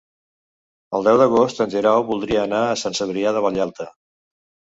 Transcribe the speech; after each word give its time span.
El 0.99 1.03
deu 1.07 1.19
d'agost 1.21 1.61
en 1.65 1.75
Guerau 1.75 2.01
voldria 2.09 2.41
anar 2.49 2.61
a 2.69 2.79
Sant 2.85 2.97
Cebrià 3.01 3.35
de 3.37 3.43
Vallalta. 3.47 3.87